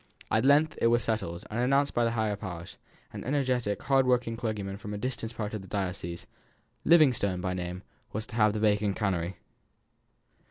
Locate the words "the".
2.05-2.09, 5.61-5.67, 8.53-8.59